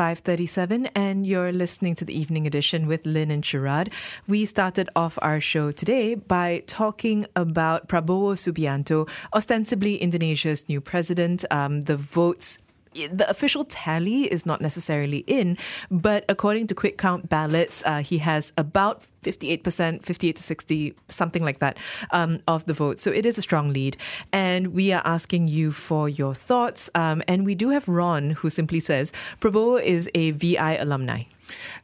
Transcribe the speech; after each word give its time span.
5:37 0.00 0.88
and 0.94 1.26
you're 1.26 1.52
listening 1.52 1.94
to 1.94 2.06
the 2.06 2.18
evening 2.18 2.46
edition 2.46 2.86
with 2.86 3.04
Lynn 3.04 3.30
and 3.30 3.44
Sharad. 3.44 3.92
We 4.26 4.46
started 4.46 4.88
off 4.96 5.18
our 5.20 5.40
show 5.40 5.72
today 5.72 6.14
by 6.14 6.62
talking 6.66 7.26
about 7.36 7.86
Prabowo 7.86 8.32
Subianto, 8.32 9.06
ostensibly 9.34 9.96
Indonesia's 9.96 10.66
new 10.70 10.80
president. 10.80 11.44
Um, 11.50 11.82
the 11.82 11.98
votes 11.98 12.58
the 12.94 13.28
official 13.28 13.64
tally 13.64 14.24
is 14.24 14.44
not 14.44 14.60
necessarily 14.60 15.18
in, 15.26 15.56
but 15.90 16.24
according 16.28 16.66
to 16.68 16.74
quick 16.74 16.98
count 16.98 17.28
ballots, 17.28 17.82
uh, 17.86 18.02
he 18.02 18.18
has 18.18 18.52
about 18.56 19.02
58%, 19.22 20.04
58 20.04 20.36
to 20.36 20.42
60, 20.42 20.94
something 21.08 21.44
like 21.44 21.58
that, 21.58 21.76
um, 22.10 22.40
of 22.48 22.64
the 22.64 22.72
vote. 22.72 22.98
So 22.98 23.10
it 23.10 23.26
is 23.26 23.38
a 23.38 23.42
strong 23.42 23.72
lead. 23.72 23.96
And 24.32 24.68
we 24.68 24.92
are 24.92 25.02
asking 25.04 25.48
you 25.48 25.72
for 25.72 26.08
your 26.08 26.34
thoughts. 26.34 26.90
Um, 26.94 27.22
and 27.28 27.44
we 27.44 27.54
do 27.54 27.70
have 27.70 27.86
Ron, 27.86 28.30
who 28.30 28.50
simply 28.50 28.80
says 28.80 29.12
Prabowo 29.40 29.80
is 29.82 30.08
a 30.14 30.32
VI 30.32 30.76
alumni. 30.76 31.24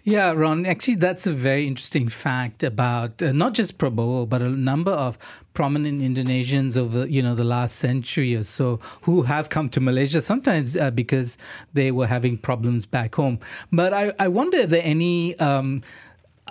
Yeah, 0.04 0.32
Ron, 0.32 0.66
actually, 0.66 0.96
that's 0.96 1.26
a 1.26 1.32
very 1.32 1.66
interesting 1.66 2.08
fact 2.08 2.62
about 2.62 3.22
uh, 3.22 3.32
not 3.32 3.54
just 3.54 3.78
Prabowo, 3.78 4.28
but 4.28 4.42
a 4.42 4.48
number 4.48 4.92
of 4.92 5.18
prominent 5.54 6.02
Indonesians 6.02 6.76
over, 6.76 7.06
you 7.06 7.22
know, 7.22 7.34
the 7.34 7.44
last 7.44 7.76
century 7.76 8.34
or 8.34 8.42
so 8.42 8.78
who 9.02 9.22
have 9.22 9.48
come 9.48 9.68
to 9.70 9.80
Malaysia, 9.80 10.20
sometimes 10.20 10.76
uh, 10.76 10.90
because 10.90 11.38
they 11.72 11.90
were 11.90 12.06
having 12.06 12.38
problems 12.38 12.86
back 12.86 13.14
home. 13.14 13.38
But 13.72 13.92
I, 13.92 14.12
I 14.18 14.28
wonder, 14.28 14.60
are 14.60 14.66
there 14.66 14.82
any... 14.84 15.36
Um, 15.38 15.82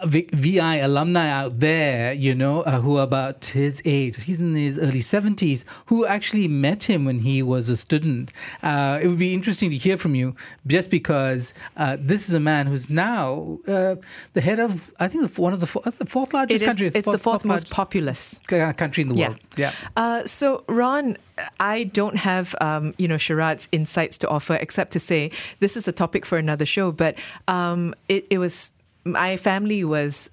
VI 0.03 0.75
alumni 0.77 1.29
out 1.29 1.59
there, 1.59 2.11
you 2.11 2.35
know, 2.35 2.61
uh, 2.61 2.81
who 2.81 2.97
are 2.97 3.03
about 3.03 3.45
his 3.45 3.81
age, 3.85 4.21
he's 4.23 4.39
in 4.39 4.53
his 4.53 4.77
early 4.77 4.99
70s, 4.99 5.63
who 5.85 6.05
actually 6.05 6.47
met 6.49 6.83
him 6.83 7.05
when 7.05 7.19
he 7.19 7.41
was 7.41 7.69
a 7.69 7.77
student. 7.77 8.31
Uh, 8.61 8.99
it 9.01 9.07
would 9.07 9.17
be 9.17 9.33
interesting 9.33 9.69
to 9.69 9.77
hear 9.77 9.97
from 9.97 10.13
you 10.13 10.35
just 10.67 10.89
because 10.89 11.53
uh, 11.77 11.95
this 11.99 12.27
is 12.27 12.33
a 12.33 12.39
man 12.39 12.67
who's 12.67 12.89
now 12.89 13.57
uh, 13.67 13.95
the 14.33 14.41
head 14.41 14.59
of, 14.59 14.93
I 14.99 15.07
think, 15.07 15.37
one 15.37 15.53
of 15.53 15.61
the, 15.61 15.67
four, 15.67 15.81
the 15.83 16.05
fourth 16.05 16.33
largest 16.33 16.61
it 16.61 16.65
is, 16.65 16.67
country. 16.67 16.87
It's 16.87 17.05
fourth, 17.05 17.17
the 17.17 17.23
fourth, 17.23 17.41
fourth 17.41 17.45
most 17.45 17.69
populous 17.69 18.39
country 18.47 19.01
in 19.03 19.09
the 19.09 19.15
yeah. 19.15 19.29
world. 19.29 19.39
Yeah. 19.55 19.71
Uh, 19.95 20.25
so, 20.25 20.65
Ron, 20.67 21.15
I 21.59 21.85
don't 21.85 22.17
have, 22.17 22.53
um, 22.59 22.93
you 22.97 23.07
know, 23.07 23.15
Sharad's 23.15 23.67
insights 23.71 24.17
to 24.19 24.27
offer 24.27 24.55
except 24.55 24.91
to 24.91 24.99
say 24.99 25.31
this 25.59 25.77
is 25.77 25.87
a 25.87 25.91
topic 25.91 26.25
for 26.25 26.37
another 26.37 26.65
show, 26.65 26.91
but 26.91 27.15
um, 27.47 27.93
it, 28.09 28.25
it 28.29 28.37
was 28.37 28.71
my 29.05 29.37
family 29.37 29.83
was 29.83 30.31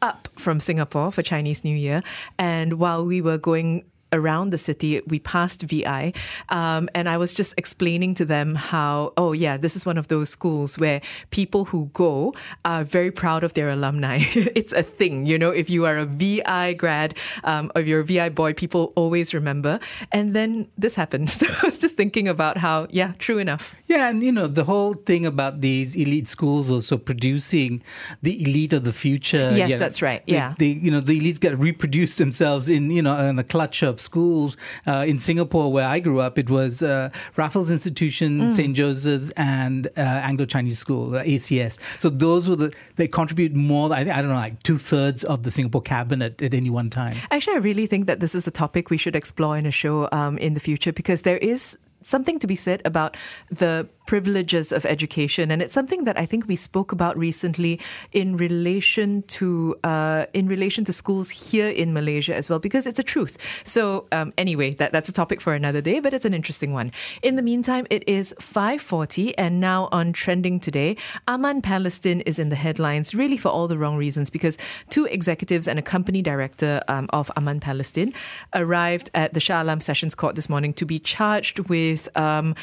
up 0.00 0.28
from 0.36 0.60
Singapore 0.60 1.10
for 1.10 1.22
Chinese 1.22 1.64
New 1.64 1.76
Year, 1.76 2.02
and 2.38 2.78
while 2.78 3.04
we 3.04 3.20
were 3.20 3.38
going 3.38 3.84
around 4.12 4.50
the 4.50 4.58
city, 4.58 5.00
we 5.06 5.18
passed 5.18 5.62
VI, 5.62 6.12
um, 6.48 6.88
and 6.94 7.08
I 7.08 7.16
was 7.16 7.32
just 7.32 7.54
explaining 7.56 8.14
to 8.14 8.24
them 8.24 8.54
how, 8.54 9.12
oh 9.16 9.32
yeah, 9.32 9.56
this 9.56 9.76
is 9.76 9.84
one 9.84 9.98
of 9.98 10.08
those 10.08 10.30
schools 10.30 10.78
where 10.78 11.00
people 11.30 11.66
who 11.66 11.90
go 11.92 12.34
are 12.64 12.84
very 12.84 13.10
proud 13.10 13.44
of 13.44 13.54
their 13.54 13.68
alumni. 13.68 14.18
it's 14.34 14.72
a 14.72 14.82
thing, 14.82 15.26
you 15.26 15.38
know. 15.38 15.50
If 15.50 15.70
you 15.70 15.86
are 15.86 15.98
a 15.98 16.06
VI 16.06 16.74
grad, 16.74 17.16
um, 17.44 17.70
or 17.74 17.82
you're 17.82 18.00
a 18.00 18.04
VI 18.04 18.30
boy, 18.30 18.52
people 18.54 18.92
always 18.96 19.34
remember. 19.34 19.80
And 20.12 20.34
then 20.34 20.68
this 20.78 20.94
happened, 20.94 21.30
so 21.38 21.46
I 21.46 21.66
was 21.66 21.78
just 21.78 21.96
thinking 21.96 22.28
about 22.28 22.58
how, 22.58 22.86
yeah, 22.90 23.12
true 23.18 23.38
enough. 23.38 23.74
Yeah, 23.86 24.08
and 24.08 24.22
you 24.22 24.32
know 24.32 24.46
the 24.46 24.64
whole 24.64 24.94
thing 24.94 25.26
about 25.26 25.60
these 25.60 25.94
elite 25.96 26.28
schools 26.28 26.70
also 26.70 26.96
producing 26.96 27.82
the 28.22 28.40
elite 28.42 28.72
of 28.72 28.84
the 28.84 28.92
future. 28.92 29.52
Yes, 29.54 29.70
yeah, 29.70 29.76
that's 29.76 30.02
right. 30.02 30.22
Yeah, 30.26 30.54
they, 30.58 30.66
you 30.66 30.90
know 30.90 31.00
the 31.00 31.18
elites 31.20 31.40
get 31.40 31.50
to 31.50 31.56
reproduce 31.56 32.16
themselves 32.16 32.68
in 32.68 32.90
you 32.90 33.02
know 33.02 33.18
in 33.18 33.38
a 33.38 33.44
clutch 33.44 33.82
of 33.82 34.00
schools 34.06 34.56
uh, 34.86 35.04
in 35.06 35.18
Singapore 35.18 35.70
where 35.70 35.86
I 35.86 35.98
grew 36.00 36.20
up. 36.20 36.38
It 36.38 36.48
was 36.48 36.82
uh, 36.82 37.10
Raffles 37.36 37.70
Institution, 37.70 38.40
mm. 38.40 38.50
St 38.50 38.74
Joseph's, 38.74 39.30
and 39.36 39.88
uh, 39.96 40.28
Anglo 40.28 40.46
Chinese 40.46 40.78
School 40.78 41.10
(ACS). 41.10 41.78
So 41.98 42.08
those 42.08 42.48
were 42.48 42.56
the 42.56 42.72
they 42.96 43.08
contribute 43.08 43.54
more. 43.54 43.92
I, 43.92 44.00
I 44.00 44.20
don't 44.22 44.28
know, 44.28 44.42
like 44.48 44.62
two 44.62 44.78
thirds 44.78 45.24
of 45.24 45.42
the 45.42 45.50
Singapore 45.50 45.82
cabinet 45.82 46.40
at 46.40 46.54
any 46.54 46.70
one 46.70 46.88
time. 46.90 47.14
Actually, 47.30 47.56
I 47.56 47.60
really 47.60 47.86
think 47.86 48.06
that 48.06 48.20
this 48.20 48.34
is 48.34 48.46
a 48.46 48.50
topic 48.50 48.90
we 48.90 48.96
should 48.96 49.16
explore 49.16 49.56
in 49.56 49.66
a 49.66 49.70
show 49.70 50.08
um, 50.12 50.38
in 50.38 50.54
the 50.54 50.60
future 50.60 50.92
because 50.92 51.22
there 51.22 51.38
is 51.38 51.76
something 52.06 52.38
to 52.38 52.46
be 52.46 52.54
said 52.54 52.80
about 52.84 53.16
the 53.50 53.88
privileges 54.06 54.72
of 54.72 54.86
education, 54.86 55.50
and 55.50 55.60
it's 55.60 55.74
something 55.74 56.04
that 56.04 56.18
I 56.18 56.26
think 56.26 56.46
we 56.46 56.56
spoke 56.56 56.92
about 56.92 57.16
recently 57.16 57.80
in 58.12 58.36
relation 58.36 59.22
to 59.22 59.76
uh, 59.84 60.26
in 60.32 60.48
relation 60.48 60.84
to 60.84 60.92
schools 60.92 61.30
here 61.30 61.68
in 61.68 61.92
Malaysia 61.92 62.34
as 62.34 62.48
well, 62.48 62.58
because 62.58 62.86
it's 62.86 62.98
a 62.98 63.02
truth. 63.02 63.36
So 63.64 64.06
um, 64.12 64.32
anyway, 64.38 64.74
that, 64.74 64.92
that's 64.92 65.08
a 65.08 65.12
topic 65.12 65.40
for 65.40 65.54
another 65.54 65.80
day, 65.80 66.00
but 66.00 66.14
it's 66.14 66.24
an 66.24 66.34
interesting 66.34 66.72
one. 66.72 66.92
In 67.22 67.36
the 67.36 67.42
meantime, 67.42 67.86
it 67.90 68.04
is 68.08 68.34
5:40, 68.40 69.34
and 69.36 69.60
now 69.60 69.88
on 69.92 70.12
trending 70.12 70.60
today, 70.60 70.96
Aman 71.28 71.62
Palestine 71.62 72.20
is 72.22 72.38
in 72.38 72.48
the 72.48 72.56
headlines, 72.56 73.14
really 73.14 73.36
for 73.36 73.48
all 73.48 73.68
the 73.68 73.78
wrong 73.78 73.96
reasons, 73.96 74.30
because 74.30 74.56
two 74.88 75.06
executives 75.06 75.68
and 75.68 75.78
a 75.78 75.82
company 75.82 76.22
director 76.22 76.82
um, 76.88 77.08
of 77.12 77.30
Aman 77.36 77.60
Palestine 77.60 78.12
arrived 78.54 79.10
at 79.14 79.34
the 79.34 79.40
Shah 79.40 79.62
Alam 79.62 79.80
Sessions 79.80 80.14
Court 80.14 80.34
this 80.34 80.48
morning 80.48 80.72
to 80.74 80.86
be 80.86 80.98
charged 80.98 81.68
with 81.68 82.08
um, 82.16 82.54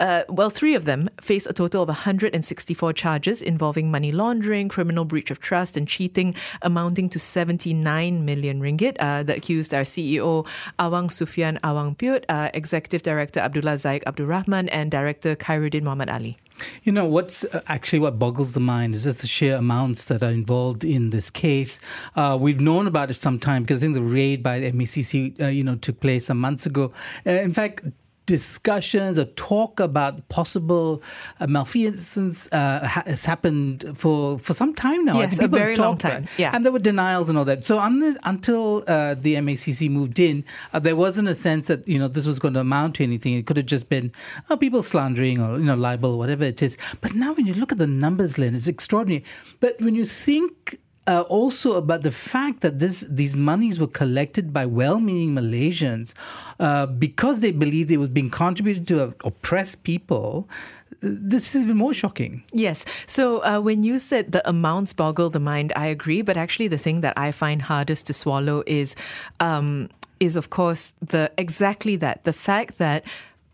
uh, 0.00 0.24
well, 0.28 0.50
three 0.50 0.74
of 0.74 0.84
them 0.84 1.08
face 1.20 1.46
a 1.46 1.52
total 1.52 1.82
of 1.82 1.88
164 1.88 2.92
charges 2.92 3.42
involving 3.42 3.90
money 3.90 4.12
laundering, 4.12 4.68
criminal 4.68 5.04
breach 5.04 5.30
of 5.30 5.40
trust, 5.40 5.76
and 5.76 5.88
cheating, 5.88 6.34
amounting 6.62 7.08
to 7.08 7.18
79 7.18 8.24
million 8.24 8.60
ringgit. 8.60 8.96
Uh, 8.98 9.22
the 9.22 9.36
accused 9.36 9.72
are 9.72 9.82
CEO 9.82 10.46
Awang 10.78 11.10
Sufyan 11.10 11.58
Awang 11.64 11.96
Pyut, 11.96 12.24
uh, 12.28 12.50
Executive 12.54 13.02
Director 13.02 13.40
Abdullah 13.40 13.74
Zaik 13.74 14.02
Abdul 14.06 14.26
Rahman, 14.26 14.68
and 14.68 14.90
Director 14.90 15.36
Khairuddin 15.36 15.82
Muhammad 15.82 16.10
Ali. 16.10 16.36
You 16.84 16.92
know, 16.92 17.04
what's 17.04 17.44
uh, 17.44 17.60
actually 17.66 17.98
what 17.98 18.18
boggles 18.18 18.54
the 18.54 18.60
mind 18.60 18.94
is 18.94 19.04
just 19.04 19.20
the 19.20 19.26
sheer 19.26 19.56
amounts 19.56 20.06
that 20.06 20.22
are 20.22 20.30
involved 20.30 20.84
in 20.84 21.10
this 21.10 21.30
case. 21.30 21.78
Uh, 22.14 22.36
we've 22.40 22.60
known 22.60 22.86
about 22.86 23.10
it 23.10 23.14
some 23.14 23.38
time 23.38 23.62
because 23.62 23.78
I 23.78 23.80
think 23.80 23.94
the 23.94 24.02
raid 24.02 24.42
by 24.42 24.60
the 24.60 24.72
MACC, 24.72 25.40
uh, 25.40 25.46
you 25.48 25.64
know, 25.64 25.76
took 25.76 26.00
place 26.00 26.26
some 26.26 26.40
months 26.40 26.64
ago. 26.64 26.92
Uh, 27.26 27.32
in 27.32 27.52
fact, 27.52 27.84
discussions 28.26 29.18
or 29.18 29.24
talk 29.24 29.80
about 29.80 30.28
possible 30.28 31.02
uh, 31.40 31.46
malfeasance 31.46 32.48
uh, 32.52 32.86
ha- 32.86 33.04
has 33.06 33.24
happened 33.24 33.84
for, 33.94 34.38
for 34.38 34.52
some 34.52 34.74
time 34.74 35.04
now. 35.04 35.18
Yes, 35.18 35.38
a 35.38 35.48
very 35.48 35.76
long 35.76 35.96
time. 35.96 36.26
Yeah. 36.36 36.50
And 36.54 36.64
there 36.64 36.72
were 36.72 36.80
denials 36.80 37.28
and 37.28 37.38
all 37.38 37.44
that. 37.44 37.64
So 37.64 37.78
un- 37.78 38.18
until 38.24 38.84
uh, 38.86 39.14
the 39.14 39.34
MACC 39.36 39.88
moved 39.90 40.18
in, 40.18 40.44
uh, 40.72 40.80
there 40.80 40.96
wasn't 40.96 41.28
a 41.28 41.34
sense 41.34 41.68
that, 41.68 41.86
you 41.86 41.98
know, 41.98 42.08
this 42.08 42.26
was 42.26 42.38
going 42.38 42.54
to 42.54 42.60
amount 42.60 42.96
to 42.96 43.04
anything. 43.04 43.34
It 43.34 43.46
could 43.46 43.56
have 43.56 43.66
just 43.66 43.88
been 43.88 44.12
oh, 44.50 44.56
people 44.56 44.82
slandering 44.82 45.40
or, 45.40 45.58
you 45.58 45.64
know, 45.64 45.76
libel, 45.76 46.18
whatever 46.18 46.44
it 46.44 46.62
is. 46.62 46.76
But 47.00 47.14
now 47.14 47.32
when 47.32 47.46
you 47.46 47.54
look 47.54 47.72
at 47.72 47.78
the 47.78 47.86
numbers, 47.86 48.38
Lynn, 48.38 48.54
it's 48.54 48.68
extraordinary. 48.68 49.24
But 49.60 49.80
when 49.80 49.94
you 49.94 50.04
think 50.04 50.80
uh, 51.06 51.22
also 51.28 51.74
about 51.74 52.02
the 52.02 52.10
fact 52.10 52.60
that 52.60 52.78
this 52.78 53.04
these 53.08 53.36
monies 53.36 53.78
were 53.78 53.86
collected 53.86 54.52
by 54.52 54.66
well-meaning 54.66 55.34
Malaysians 55.34 56.14
uh, 56.58 56.86
because 56.86 57.40
they 57.40 57.52
believed 57.52 57.90
it 57.90 57.98
was 57.98 58.10
being 58.10 58.30
contributed 58.30 58.86
to 58.88 59.14
oppressed 59.24 59.84
people. 59.84 60.48
This 61.00 61.54
is 61.54 61.64
even 61.64 61.76
more 61.76 61.92
shocking. 61.92 62.42
Yes. 62.52 62.84
So 63.06 63.44
uh, 63.44 63.60
when 63.60 63.82
you 63.82 63.98
said 63.98 64.32
the 64.32 64.48
amounts 64.48 64.92
boggle 64.92 65.30
the 65.30 65.40
mind, 65.40 65.72
I 65.76 65.86
agree. 65.86 66.22
But 66.22 66.36
actually, 66.36 66.68
the 66.68 66.78
thing 66.78 67.02
that 67.02 67.14
I 67.16 67.32
find 67.32 67.62
hardest 67.62 68.06
to 68.06 68.14
swallow 68.14 68.62
is, 68.66 68.96
um, 69.38 69.90
is 70.20 70.36
of 70.36 70.48
course 70.50 70.94
the 71.00 71.30
exactly 71.36 71.96
that 71.96 72.24
the 72.24 72.32
fact 72.32 72.78
that 72.78 73.04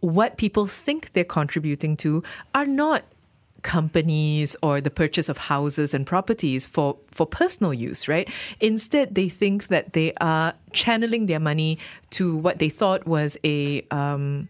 what 0.01 0.37
people 0.37 0.67
think 0.67 1.13
they're 1.13 1.25
contributing 1.25 1.97
to 1.97 2.23
are 2.55 2.67
not 2.67 3.03
companies 3.63 4.57
or 4.63 4.81
the 4.81 4.91
purchase 4.91 5.29
of 5.29 5.39
houses 5.39 5.95
and 5.95 6.07
properties 6.07 6.67
for, 6.67 6.99
for 7.11 7.27
personal 7.27 7.73
use, 7.73 8.09
right? 8.09 8.29
Instead, 8.61 9.15
they 9.15 9.29
think 9.29 9.69
that 9.69 9.93
they 9.93 10.13
are 10.21 10.55
channeling 10.73 11.27
their 11.27 11.41
money 11.41 11.79
to 12.11 12.37
what 12.37 12.59
they 12.59 12.69
thought 12.69 13.07
was 13.07 13.37
a 13.45 13.83
um, 13.91 14.49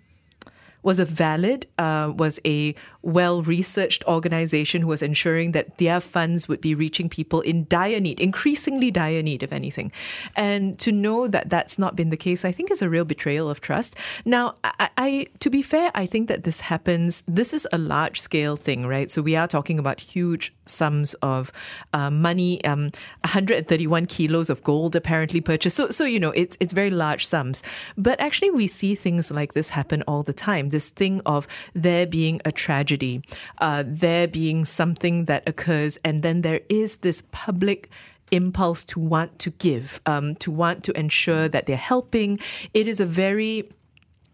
was 0.82 0.98
a 0.98 1.04
valid, 1.04 1.66
uh, 1.78 2.12
was 2.14 2.40
a 2.44 2.74
well 3.02 3.42
researched 3.42 4.04
organization 4.06 4.82
who 4.82 4.88
was 4.88 5.02
ensuring 5.02 5.52
that 5.52 5.78
their 5.78 6.00
funds 6.00 6.48
would 6.48 6.60
be 6.60 6.74
reaching 6.74 7.08
people 7.08 7.40
in 7.40 7.66
dire 7.68 8.00
need, 8.00 8.20
increasingly 8.20 8.90
dire 8.90 9.22
need, 9.22 9.42
if 9.42 9.52
anything. 9.52 9.92
And 10.36 10.78
to 10.80 10.92
know 10.92 11.26
that 11.28 11.50
that's 11.50 11.78
not 11.78 11.96
been 11.96 12.10
the 12.10 12.16
case, 12.16 12.44
I 12.44 12.52
think 12.52 12.70
is 12.70 12.82
a 12.82 12.88
real 12.88 13.04
betrayal 13.04 13.50
of 13.50 13.60
trust. 13.60 13.96
Now, 14.24 14.56
I, 14.64 14.90
I 14.96 15.26
to 15.40 15.50
be 15.50 15.62
fair, 15.62 15.90
I 15.94 16.06
think 16.06 16.28
that 16.28 16.44
this 16.44 16.60
happens, 16.60 17.22
this 17.26 17.52
is 17.52 17.66
a 17.72 17.78
large 17.78 18.20
scale 18.20 18.56
thing, 18.56 18.86
right? 18.86 19.10
So 19.10 19.22
we 19.22 19.36
are 19.36 19.48
talking 19.48 19.78
about 19.78 20.00
huge 20.00 20.54
sums 20.66 21.14
of 21.14 21.52
uh, 21.92 22.10
money, 22.10 22.64
um, 22.64 22.90
131 23.22 24.06
kilos 24.06 24.48
of 24.50 24.62
gold 24.62 24.94
apparently 24.96 25.40
purchased. 25.40 25.76
So, 25.76 25.90
so 25.90 26.04
you 26.04 26.20
know, 26.20 26.30
it's, 26.30 26.56
it's 26.60 26.72
very 26.72 26.90
large 26.90 27.26
sums. 27.26 27.62
But 27.96 28.20
actually, 28.20 28.50
we 28.50 28.66
see 28.66 28.94
things 28.94 29.30
like 29.30 29.54
this 29.54 29.70
happen 29.70 30.02
all 30.06 30.22
the 30.22 30.32
time 30.32 30.68
this 30.72 30.88
thing 30.88 31.20
of 31.24 31.46
there 31.74 32.06
being 32.06 32.40
a 32.44 32.50
tragedy, 32.50 33.22
uh, 33.58 33.84
there 33.86 34.26
being 34.26 34.64
something 34.64 35.26
that 35.26 35.48
occurs, 35.48 35.98
and 36.04 36.24
then 36.24 36.42
there 36.42 36.62
is 36.68 36.98
this 36.98 37.22
public 37.30 37.88
impulse 38.32 38.82
to 38.82 38.98
want 38.98 39.38
to 39.38 39.50
give, 39.50 40.00
um, 40.06 40.34
to 40.36 40.50
want 40.50 40.82
to 40.84 40.98
ensure 40.98 41.48
that 41.48 41.66
they're 41.66 41.76
helping. 41.76 42.40
It 42.74 42.88
is 42.88 42.98
a 42.98 43.06
very 43.06 43.70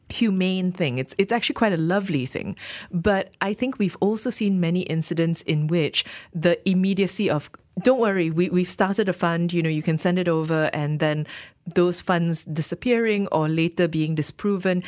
humane 0.08 0.72
thing. 0.72 0.96
It's 0.96 1.14
it's 1.18 1.32
actually 1.32 1.54
quite 1.54 1.72
a 1.72 1.76
lovely 1.94 2.24
thing. 2.24 2.56
But 2.90 3.30
I 3.42 3.52
think 3.52 3.78
we've 3.78 3.96
also 4.00 4.30
seen 4.30 4.60
many 4.60 4.82
incidents 4.82 5.42
in 5.42 5.66
which 5.66 6.04
the 6.32 6.56
immediacy 6.68 7.28
of 7.28 7.50
don't 7.84 8.00
worry, 8.00 8.30
we, 8.30 8.48
we've 8.48 8.68
started 8.68 9.08
a 9.08 9.12
fund, 9.12 9.52
you 9.52 9.62
know, 9.62 9.68
you 9.68 9.82
can 9.82 9.98
send 9.98 10.18
it 10.18 10.26
over 10.26 10.68
and 10.72 10.98
then 10.98 11.26
those 11.74 12.00
funds 12.00 12.44
disappearing 12.44 13.28
or 13.30 13.48
later 13.48 13.86
being 13.86 14.14
disproven 14.14 14.82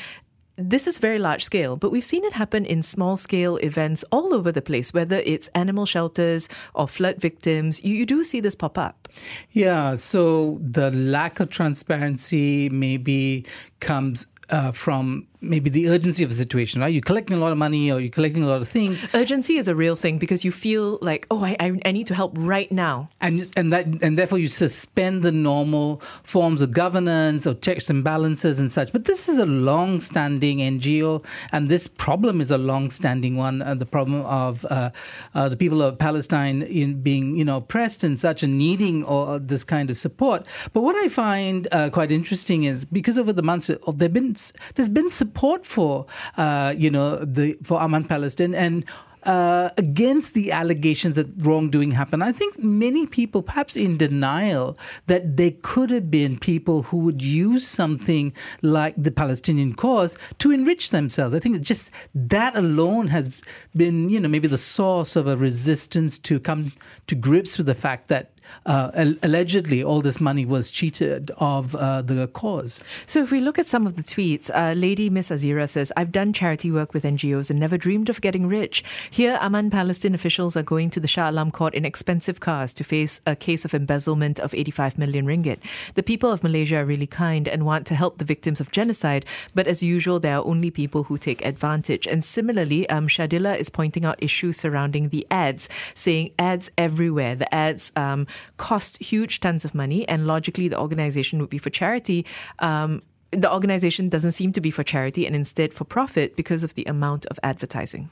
this 0.61 0.87
is 0.87 0.99
very 0.99 1.19
large 1.19 1.45
scale, 1.45 1.77
but 1.77 1.91
we've 1.91 2.05
seen 2.05 2.25
it 2.25 2.35
happen 2.35 2.65
in 2.65 2.83
small 2.83 3.17
scale 3.17 3.57
events 3.59 4.05
all 4.13 4.35
over 4.35 4.53
the 4.53 4.63
place, 4.63 4.93
whether 4.93 5.17
it's 5.17 5.49
animal 5.49 5.87
shelters 5.87 6.49
or 6.75 6.87
flood 6.87 7.17
victims. 7.17 7.83
You, 7.83 7.95
you 7.95 8.07
do 8.07 8.25
see 8.25 8.41
this 8.41 8.55
pop 8.55 8.77
up. 8.79 9.09
Yeah, 9.53 9.97
so 9.97 10.59
the 10.61 10.91
lack 10.91 11.41
of 11.41 11.51
transparency 11.51 12.69
maybe 12.69 13.47
comes 13.81 14.27
uh, 14.51 14.73
from 14.73 15.27
maybe 15.41 15.71
the 15.71 15.89
urgency 15.89 16.23
of 16.23 16.31
the 16.31 16.37
situation, 16.37 16.81
right? 16.81 16.93
You're 16.93 17.03
collecting 17.03 17.37
a 17.37 17.41
lot 17.41 17.53
of 17.53 17.59
money 17.59 17.91
or 17.91 17.99
you're 17.99 18.11
collecting 18.11 18.43
a 18.43 18.47
lot 18.47 18.61
of 18.61 18.69
things. 18.69 19.07
Urgency 19.15 19.57
is 19.57 19.69
a 19.69 19.75
real 19.75 19.97
thing 19.97 20.19
because 20.19 20.45
you 20.45 20.53
feel 20.53 20.99
like, 21.01 21.27
oh, 21.31 21.43
I, 21.43 21.57
I 21.85 21.93
need 21.93 22.07
to 22.09 22.15
help 22.15 22.33
right 22.37 22.71
now. 22.71 23.09
And, 23.21 23.51
and, 23.57 23.73
that, 23.73 23.87
and 24.03 24.19
therefore 24.19 24.39
you 24.39 24.49
suspend 24.49 25.23
the 25.23 25.33
normal 25.33 26.03
forms 26.23 26.61
of 26.61 26.73
governance 26.73 27.47
or 27.47 27.55
checks 27.55 27.89
and 27.89 28.05
balances 28.05 28.61
and 28.61 28.71
such. 28.71 28.93
But 28.93 29.05
this 29.05 29.29
is 29.29 29.39
a 29.39 29.47
long 29.47 30.01
standing 30.01 30.59
NGO 30.59 31.25
and 31.53 31.69
this 31.69 31.89
problem 31.89 32.41
is 32.41 32.51
a 32.51 32.59
long 32.59 32.91
standing 32.91 33.37
one. 33.37 33.63
Uh, 33.63 33.75
the 33.75 33.87
problem 33.87 34.23
of 34.27 34.67
uh, 34.69 34.91
uh, 35.35 35.49
the 35.49 35.57
people 35.57 35.81
of 35.81 35.99
Palestine 35.99 36.63
in 36.63 37.01
being, 37.01 37.37
you 37.37 37.45
know, 37.45 37.59
oppressed 37.59 38.05
and 38.05 38.21
such 38.21 38.43
and 38.43 38.59
needing 38.59 39.07
uh, 39.07 39.39
this 39.41 39.65
kind 39.65 39.91
of 39.91 39.97
support. 39.97 40.47
But 40.73 40.83
what 40.83 40.97
I 40.97 41.09
find 41.09 41.67
uh, 41.73 41.89
quite 41.91 42.11
interesting 42.11 42.65
is 42.65 42.85
because 42.85 43.19
over 43.19 43.33
the 43.33 43.43
months, 43.43 43.71
of, 43.71 43.99
there 43.99 44.09
been, 44.09 44.35
there's 44.75 44.89
been 44.89 45.09
support 45.09 45.30
support 45.31 45.65
for, 45.65 46.07
uh, 46.37 46.75
you 46.77 46.91
know, 46.91 47.25
the 47.25 47.57
for 47.63 47.81
Aman 47.81 48.05
Palestine 48.05 48.55
and 48.55 48.85
uh, 49.25 49.69
against 49.77 50.33
the 50.35 50.51
allegations 50.51 51.15
that 51.17 51.29
wrongdoing 51.45 51.91
happened. 51.91 52.25
I 52.25 52.33
think 52.33 52.59
many 52.59 53.07
people, 53.07 53.43
perhaps 53.43 53.77
in 53.77 53.99
denial, 53.99 54.79
that 55.07 55.37
there 55.37 55.53
could 55.63 55.91
have 55.91 56.11
been 56.11 56.39
people 56.39 56.85
who 56.85 56.99
would 56.99 57.23
use 57.23 57.69
something 57.69 58.33
like 58.63 58.95
the 58.97 59.11
Palestinian 59.11 59.75
cause 59.75 60.17
to 60.39 60.51
enrich 60.51 60.91
themselves. 60.91 61.35
I 61.35 61.39
think 61.39 61.61
just 61.61 61.93
that 62.15 62.57
alone 62.57 63.09
has 63.09 63.41
been, 63.77 64.09
you 64.09 64.19
know, 64.21 64.29
maybe 64.29 64.49
the 64.49 64.59
source 64.59 65.17
of 65.17 65.27
a 65.27 65.37
resistance 65.37 66.19
to 66.21 66.41
come 66.41 66.73
to 67.07 67.15
grips 67.15 67.59
with 67.59 67.67
the 67.67 67.75
fact 67.75 68.09
that 68.09 68.33
uh, 68.67 68.91
allegedly 69.23 69.83
all 69.83 70.01
this 70.01 70.21
money 70.21 70.45
was 70.45 70.71
cheated 70.71 71.31
of 71.39 71.75
uh, 71.75 72.03
the 72.03 72.27
cause. 72.29 72.81
So 73.07 73.23
if 73.23 73.31
we 73.31 73.41
look 73.41 73.59
at 73.59 73.67
some 73.67 73.87
of 73.87 73.97
the 73.97 74.03
tweets, 74.03 74.51
uh, 74.55 74.73
Lady 74.75 75.11
Miss 75.11 75.31
Azira 75.31 75.69
says, 75.69 75.93
I've 75.97 76.13
done 76.13 76.33
charity 76.33 76.71
work 76.71 76.95
with 76.95 77.05
NGOs 77.05 77.51
and 77.51 77.59
never 77.59 77.79
dreamed 77.79 78.09
of 78.09 78.21
getting 78.21 78.47
rich. 78.47 78.85
Here, 79.11 79.39
Aman 79.41 79.71
Palestine 79.71 80.15
officials 80.15 80.57
are 80.57 80.63
going 80.63 80.91
to 80.91 81.01
the 81.01 81.09
Shah 81.09 81.31
Alam 81.31 81.51
court 81.51 81.75
in 81.75 81.85
expensive 81.85 82.41
cars 82.41 82.73
to 82.75 82.85
face 82.85 83.21
a 83.27 83.37
case 83.37 83.65
of 83.65 83.75
embezzlement 83.75 84.39
of 84.39 84.55
85 84.55 84.99
million 84.99 85.27
ringgit. 85.27 85.59
The 85.95 86.03
people 86.03 86.31
of 86.31 86.43
Malaysia 86.43 86.79
are 86.79 86.85
really 86.85 87.07
kind 87.07 87.49
and 87.49 87.65
want 87.65 87.87
to 87.89 87.95
help 87.95 88.19
the 88.19 88.25
victims 88.25 88.61
of 88.61 88.71
genocide, 88.71 89.25
but 89.55 89.67
as 89.67 89.83
usual, 89.83 90.21
there 90.21 90.37
are 90.37 90.45
only 90.45 90.71
people 90.71 91.05
who 91.05 91.19
take 91.19 91.45
advantage. 91.45 92.07
And 92.07 92.25
similarly, 92.25 92.89
um, 92.89 93.09
Shadila 93.09 93.59
is 93.59 93.71
pointing 93.71 94.05
out 94.05 94.23
issues 94.23 94.57
surrounding 94.59 95.09
the 95.09 95.27
ads, 95.31 95.69
saying 95.95 96.33
ads 96.39 96.71
everywhere. 96.77 97.35
The 97.35 97.53
ads 97.55 97.93
um, 97.97 98.27
cost 98.57 99.03
huge 99.03 99.41
tons 99.41 99.65
of 99.65 99.75
money, 99.75 100.09
and 100.09 100.27
logically, 100.27 100.69
the 100.69 100.79
organization 100.79 101.41
would 101.41 101.51
be 101.51 101.59
for 101.59 101.71
charity. 101.71 102.27
Um, 102.59 103.03
the 103.33 103.53
organization 103.53 104.09
doesn't 104.09 104.33
seem 104.33 104.53
to 104.53 104.61
be 104.61 104.71
for 104.71 104.83
charity 104.83 105.27
and 105.27 105.37
instead 105.37 105.73
for 105.73 105.85
profit 105.85 106.35
because 106.35 106.65
of 106.65 106.75
the 106.75 106.85
amount 106.85 107.27
of 107.27 107.39
advertising. 107.43 108.11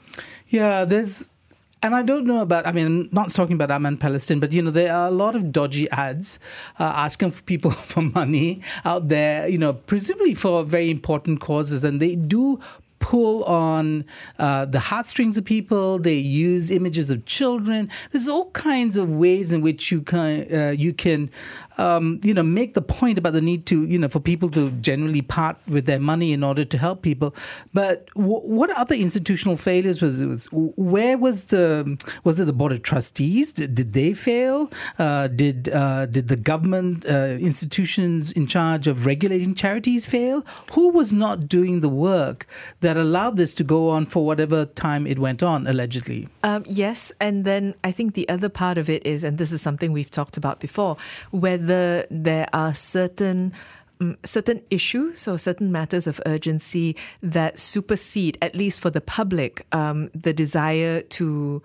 Yeah, 0.48 0.84
there's 0.84 1.28
and 1.82 1.94
I 1.94 2.02
don't 2.02 2.26
know 2.26 2.40
about, 2.40 2.66
I 2.66 2.72
mean, 2.72 3.08
not 3.12 3.30
talking 3.30 3.54
about 3.54 3.70
Aman 3.70 3.98
Palestine, 3.98 4.40
but, 4.40 4.52
you 4.52 4.62
know, 4.62 4.70
there 4.70 4.92
are 4.92 5.06
a 5.06 5.12
lot 5.12 5.36
of 5.36 5.52
dodgy 5.52 5.88
ads 5.90 6.40
uh, 6.80 6.84
asking 6.84 7.30
for 7.30 7.42
people 7.42 7.70
for 7.92 8.02
money 8.02 8.62
out 8.84 9.08
there, 9.08 9.46
you 9.46 9.58
know, 9.58 9.74
presumably 9.74 10.34
for 10.34 10.64
very 10.64 10.90
important 10.90 11.40
causes. 11.40 11.84
And 11.84 12.00
they 12.00 12.16
do 12.16 12.58
pull 12.98 13.44
on 13.44 14.04
uh, 14.38 14.64
the 14.64 14.80
heartstrings 14.80 15.38
of 15.38 15.44
people. 15.44 15.98
They 15.98 16.16
use 16.16 16.70
images 16.70 17.10
of 17.10 17.24
children. 17.24 17.90
There's 18.10 18.28
all 18.28 18.50
kinds 18.50 18.96
of 18.96 19.08
ways 19.10 19.52
in 19.52 19.60
which 19.60 19.90
you 19.90 20.02
can 20.02 20.46
uh, 20.52 20.70
you 20.70 20.92
can 20.92 21.30
um, 21.78 22.20
you 22.22 22.34
know 22.34 22.42
make 22.42 22.74
the 22.74 22.82
point 22.82 23.18
about 23.18 23.32
the 23.32 23.40
need 23.40 23.66
to 23.66 23.86
you 23.86 23.98
know 23.98 24.08
for 24.08 24.20
people 24.20 24.48
to 24.50 24.70
generally 24.88 25.22
part 25.22 25.56
with 25.66 25.86
their 25.86 26.00
money 26.00 26.32
in 26.32 26.42
order 26.42 26.64
to 26.64 26.78
help 26.78 27.02
people. 27.02 27.34
But 27.72 28.06
w- 28.14 28.40
what 28.40 28.70
other 28.70 28.94
institutional 28.94 29.56
failures 29.56 30.02
was, 30.02 30.22
was 30.24 30.48
where 30.52 31.16
was 31.16 31.44
the 31.46 31.98
was 32.24 32.40
it 32.40 32.44
the 32.44 32.52
board 32.52 32.72
of 32.72 32.82
trustees? 32.82 33.52
Did, 33.52 33.74
did 33.74 33.92
they 33.92 34.14
fail? 34.14 34.70
Uh, 34.98 35.28
did 35.28 35.68
uh, 35.68 36.06
did 36.06 36.28
the 36.28 36.36
government 36.36 37.06
uh, 37.06 37.36
institutions 37.40 38.32
in 38.32 38.46
charge 38.46 38.86
of 38.86 39.06
regulating 39.06 39.54
charities 39.54 40.06
fail? 40.06 40.44
Who 40.72 40.88
was 40.88 41.12
not 41.12 41.48
doing 41.48 41.80
the 41.80 41.88
work 41.88 42.46
that 42.80 42.96
allowed 42.96 43.36
this 43.36 43.54
to 43.54 43.64
go 43.64 43.90
on 43.90 44.06
for 44.06 44.24
whatever 44.24 44.64
time 44.64 45.06
it 45.06 45.18
went 45.18 45.42
on, 45.42 45.66
allegedly. 45.66 46.28
Um, 46.42 46.64
yes, 46.66 47.12
and 47.20 47.44
then 47.44 47.74
I 47.84 47.92
think 47.92 48.14
the 48.14 48.28
other 48.28 48.48
part 48.48 48.78
of 48.78 48.88
it 48.88 49.04
is, 49.06 49.24
and 49.24 49.38
this 49.38 49.52
is 49.52 49.60
something 49.62 49.92
we've 49.92 50.10
talked 50.10 50.36
about 50.36 50.60
before, 50.60 50.96
whether 51.30 51.67
there 51.68 52.48
are 52.52 52.74
certain 52.74 53.52
um, 54.00 54.16
certain 54.24 54.62
issues 54.70 55.26
or 55.26 55.38
certain 55.38 55.72
matters 55.72 56.06
of 56.06 56.20
urgency 56.26 56.96
that 57.22 57.58
supersede, 57.58 58.38
at 58.40 58.54
least 58.54 58.80
for 58.80 58.90
the 58.90 59.00
public, 59.00 59.66
um, 59.72 60.10
the 60.14 60.32
desire 60.32 61.02
to 61.02 61.62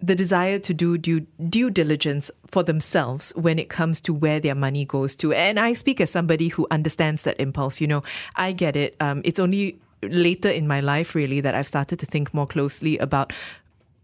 the 0.00 0.14
desire 0.16 0.58
to 0.58 0.74
do 0.74 0.98
due, 0.98 1.20
due 1.48 1.70
diligence 1.70 2.30
for 2.48 2.64
themselves 2.64 3.32
when 3.36 3.58
it 3.58 3.68
comes 3.68 4.00
to 4.00 4.12
where 4.12 4.40
their 4.40 4.54
money 4.54 4.84
goes 4.84 5.14
to. 5.14 5.32
And 5.32 5.60
I 5.60 5.74
speak 5.74 6.00
as 6.00 6.10
somebody 6.10 6.48
who 6.48 6.66
understands 6.72 7.22
that 7.22 7.38
impulse. 7.38 7.80
You 7.80 7.86
know, 7.86 8.02
I 8.34 8.50
get 8.50 8.74
it. 8.74 8.96
Um, 8.98 9.22
it's 9.24 9.38
only 9.38 9.78
later 10.02 10.50
in 10.50 10.66
my 10.66 10.80
life 10.80 11.14
really 11.14 11.40
that 11.40 11.54
I've 11.54 11.68
started 11.68 12.00
to 12.00 12.06
think 12.06 12.34
more 12.34 12.46
closely 12.46 12.98
about 12.98 13.32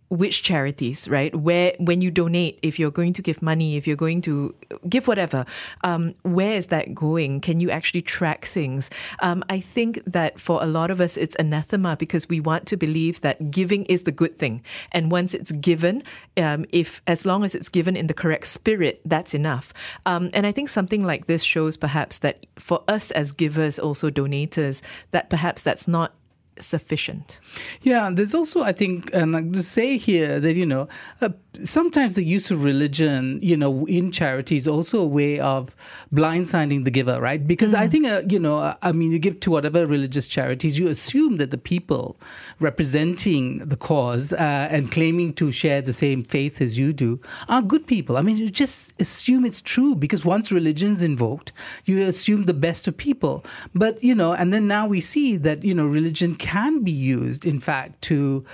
which 0.09 0.43
charities, 0.43 1.09
right? 1.09 1.35
Where 1.35 1.75
when 1.79 2.01
you 2.01 2.11
donate, 2.11 2.59
if 2.63 2.79
you're 2.79 2.91
going 2.91 3.13
to 3.15 3.23
give 3.23 3.43
money, 3.43 3.77
if 3.77 3.87
you're 3.87 3.97
going 3.97 4.21
to 4.23 4.55
give 4.89 5.07
whatever, 5.07 5.45
um, 5.85 6.15
where 6.23 6.55
is 6.55 6.69
that 6.69 6.95
going? 6.95 7.41
Can 7.41 7.61
you 7.61 7.71
actually 7.71 8.03
track 8.03 8.47
things? 8.47 8.91
Um, 9.21 9.45
I 9.49 9.61
think 9.61 10.03
that 10.07 10.41
for 10.41 10.63
a 10.63 10.67
lot 10.67 10.91
of 10.91 11.01
us, 11.01 11.17
it's 11.17 11.37
anathema 11.39 11.97
because 11.97 12.29
we 12.29 12.41
want 12.41 12.67
to 12.67 12.77
believe 12.77 13.21
that 13.21 13.51
giving 13.51 13.85
is 13.87 14.05
the 14.05 14.13
good 14.13 14.39
thing, 14.39 14.63
and 14.93 15.11
once 15.11 15.35
it's 15.35 15.53
given, 15.53 16.03
um, 16.37 16.65
if 16.71 17.03
as 17.07 17.27
long 17.27 17.45
as 17.45 17.55
it's 17.55 17.69
given 17.69 17.97
in 17.97 18.07
the 18.07 18.15
correct 18.15 18.47
spirit, 18.47 19.01
that's 19.05 19.35
enough. 19.35 19.75
Um, 20.07 20.31
and 20.33 20.47
I 20.47 20.53
think 20.53 20.69
something 20.69 21.05
like 21.05 21.27
this 21.27 21.43
shows 21.43 21.77
perhaps 21.77 22.19
that 22.19 22.47
for 22.59 22.83
us 22.89 23.11
as 23.11 23.33
givers, 23.33 23.79
also 23.79 24.11
donators, 24.11 24.83
that 25.11 25.31
perhaps 25.31 25.63
that's 25.63 25.87
not 25.87 26.15
sufficient. 26.63 27.41
Yeah, 27.83 28.11
there's 28.13 28.35
also, 28.35 28.63
I 28.63 28.73
think, 28.73 29.11
and 29.13 29.37
I 29.37 29.43
to 29.43 29.63
say 29.63 29.97
here 29.97 30.41
that, 30.41 30.55
you 30.55 30.67
know, 30.67 30.89
uh, 31.21 31.31
sometimes 31.65 32.15
the 32.15 32.25
use 32.25 32.51
of 32.51 32.65
religion, 32.65 33.39
you 33.43 33.57
know, 33.57 33.87
in 33.87 34.11
charity 34.13 34.57
is 34.57 34.69
also 34.69 35.01
a 35.01 35.07
way 35.07 35.41
of 35.41 35.75
blindsiding 36.13 36.85
the 36.85 36.91
giver, 36.91 37.21
right? 37.21 37.47
Because 37.47 37.73
mm. 37.73 37.79
I 37.79 37.89
think, 37.89 38.07
uh, 38.07 38.23
you 38.29 38.39
know, 38.39 38.59
uh, 38.59 38.77
I 38.83 38.93
mean, 38.93 39.13
you 39.13 39.19
give 39.19 39.41
to 39.41 39.51
whatever 39.51 39.87
religious 39.87 40.29
charities, 40.29 40.79
you 40.79 40.89
assume 40.89 41.39
that 41.39 41.51
the 41.51 41.59
people 41.59 42.21
representing 42.61 43.59
the 43.59 43.77
cause 43.77 44.33
uh, 44.33 44.69
and 44.71 44.91
claiming 44.91 45.33
to 45.35 45.51
share 45.51 45.83
the 45.83 45.93
same 45.93 46.23
faith 46.23 46.61
as 46.61 46.79
you 46.79 46.93
do 46.93 47.21
are 47.49 47.63
good 47.63 47.87
people. 47.87 48.17
I 48.17 48.23
mean, 48.23 48.37
you 48.37 48.49
just 48.49 49.01
assume 49.01 49.45
it's 49.45 49.63
true 49.63 49.95
because 49.95 50.25
once 50.25 50.53
religion's 50.53 51.03
invoked, 51.03 51.53
you 51.85 52.03
assume 52.03 52.45
the 52.45 52.55
best 52.55 52.89
of 52.89 52.97
people. 52.97 53.45
But, 53.75 54.03
you 54.03 54.15
know, 54.15 54.33
and 54.33 54.53
then 54.53 54.67
now 54.67 54.87
we 54.87 55.01
see 55.01 55.37
that, 55.39 55.65
you 55.65 55.75
know, 55.75 55.87
religion 55.87 56.35
can 56.35 56.48
be 56.85 56.91
used, 56.91 57.45
in 57.45 57.61
fact, 57.61 58.03
to 58.03 58.45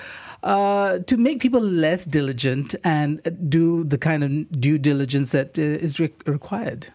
uh, 0.42 0.98
to 0.98 1.16
make 1.16 1.40
people 1.40 1.60
less 1.60 2.04
diligent 2.04 2.74
and 2.84 3.20
do 3.48 3.84
the 3.84 3.98
kind 3.98 4.22
of 4.24 4.60
due 4.60 4.78
diligence 4.78 5.32
that 5.32 5.58
uh, 5.58 5.62
is 5.62 5.98
re- 5.98 6.12
required. 6.26 6.88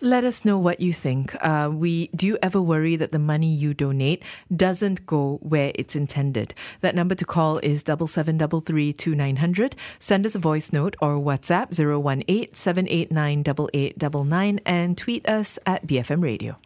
Let 0.00 0.24
us 0.24 0.44
know 0.44 0.58
what 0.58 0.80
you 0.80 0.92
think. 0.92 1.34
Uh, 1.40 1.70
we 1.72 2.08
do 2.08 2.26
you 2.26 2.38
ever 2.42 2.60
worry 2.60 2.94
that 2.96 3.10
the 3.10 3.18
money 3.18 3.54
you 3.54 3.72
donate 3.72 4.22
doesn't 4.54 5.06
go 5.06 5.38
where 5.40 5.72
it's 5.76 5.96
intended? 5.96 6.52
That 6.82 6.94
number 6.94 7.14
to 7.14 7.24
call 7.24 7.56
is 7.58 7.82
double 7.82 8.06
seven 8.06 8.36
double 8.36 8.60
three 8.60 8.92
two 8.92 9.14
nine 9.14 9.36
hundred. 9.36 9.76
Send 9.98 10.26
us 10.26 10.34
a 10.34 10.38
voice 10.38 10.72
note 10.74 10.94
or 11.00 11.16
WhatsApp 11.16 11.72
018 11.72 12.54
789 12.54 13.40
8899 13.40 14.60
and 14.66 14.98
tweet 14.98 15.26
us 15.26 15.58
at 15.64 15.86
BFM 15.86 16.22
Radio. 16.22 16.58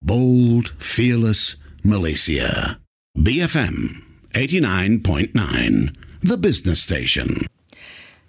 Bold, 0.00 0.72
fearless 0.78 1.56
Malaysia. 1.84 2.78
BFM 3.16 4.02
89.9, 4.32 5.96
the 6.20 6.36
business 6.36 6.82
station. 6.82 7.46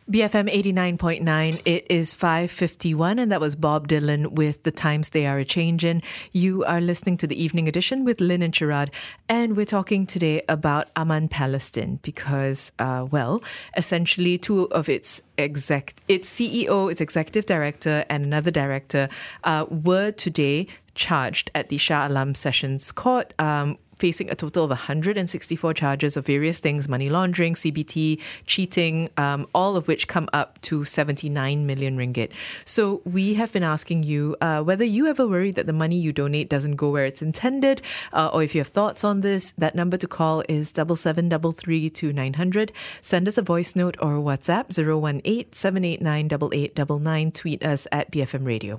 BFM 0.09 0.49
89.9, 0.49 1.61
it 1.65 1.85
is 1.89 2.15
5.51 2.15 3.19
and 3.19 3.29
that 3.29 3.41
was 3.41 3.57
Bob 3.57 3.89
Dylan 3.89 4.31
with 4.31 4.63
The 4.63 4.71
Times 4.71 5.09
They 5.09 5.27
Are 5.27 5.39
A-Changin'. 5.39 6.01
You 6.31 6.63
are 6.63 6.79
listening 6.79 7.17
to 7.17 7.27
the 7.27 7.39
Evening 7.39 7.67
Edition 7.67 8.05
with 8.05 8.21
Lynn 8.21 8.41
and 8.41 8.53
Sharad 8.53 8.89
and 9.27 9.57
we're 9.57 9.65
talking 9.65 10.07
today 10.07 10.41
about 10.47 10.87
Aman 10.95 11.27
Palestine 11.27 11.99
because, 12.01 12.71
uh, 12.79 13.05
well, 13.11 13.43
essentially 13.75 14.37
two 14.37 14.71
of 14.71 14.87
its 14.87 15.21
exec, 15.37 15.95
its 16.07 16.33
CEO, 16.33 16.89
its 16.89 17.01
executive 17.01 17.45
director 17.45 18.05
and 18.09 18.23
another 18.23 18.51
director 18.51 19.09
uh, 19.43 19.65
were 19.69 20.11
today 20.11 20.65
charged 20.95 21.51
at 21.53 21.67
the 21.67 21.77
Shah 21.77 22.07
Alam 22.07 22.33
Sessions 22.33 22.93
Court 22.93 23.33
um, 23.37 23.77
facing 23.97 24.29
a 24.29 24.35
total 24.35 24.63
of 24.63 24.69
164 24.69 25.73
charges 25.73 26.17
of 26.17 26.25
various 26.25 26.59
things 26.59 26.87
money 26.87 27.09
laundering, 27.09 27.53
CBT, 27.53 28.21
cheating, 28.45 29.09
um, 29.17 29.47
all 29.53 29.75
of 29.75 29.87
which 29.87 30.07
come 30.07 30.29
up 30.33 30.59
to 30.61 30.85
79 30.85 31.65
million 31.65 31.97
ringgit. 31.97 32.31
So 32.65 33.01
we 33.05 33.35
have 33.35 33.51
been 33.51 33.63
asking 33.63 34.03
you 34.03 34.35
uh, 34.41 34.61
whether 34.61 34.85
you 34.85 35.07
ever 35.07 35.27
worry 35.27 35.51
that 35.51 35.65
the 35.65 35.73
money 35.73 35.97
you 35.97 36.13
donate 36.13 36.49
doesn't 36.49 36.75
go 36.75 36.89
where 36.89 37.05
it's 37.05 37.21
intended, 37.21 37.81
uh, 38.13 38.29
or 38.33 38.43
if 38.43 38.55
you 38.55 38.61
have 38.61 38.67
thoughts 38.67 39.03
on 39.03 39.21
this, 39.21 39.53
that 39.57 39.75
number 39.75 39.97
to 39.97 40.07
call 40.07 40.43
is 40.47 40.69
7733 40.69 41.91
Send 43.01 43.27
us 43.27 43.37
a 43.37 43.41
voice 43.41 43.75
note 43.75 43.97
or 44.01 44.13
WhatsApp 44.13 44.77
018 44.77 45.51
789 45.51 47.31
Tweet 47.31 47.63
us 47.63 47.87
at 47.91 48.11
BFM 48.11 48.45
Radio. 48.45 48.77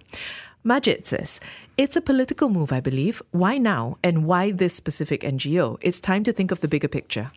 Majid 0.64 1.06
says, 1.06 1.40
it's 1.78 1.94
a 1.94 2.00
political 2.00 2.48
move, 2.48 2.72
I 2.72 2.80
believe. 2.80 3.22
Why 3.30 3.56
now? 3.56 3.98
And 4.02 4.26
why 4.26 4.50
this 4.50 4.74
specific 4.74 5.20
NGO? 5.20 5.78
It's 5.80 6.00
time 6.00 6.24
to 6.24 6.32
think 6.32 6.50
of 6.50 6.58
the 6.60 6.66
bigger 6.66 6.88
picture. 6.88 7.30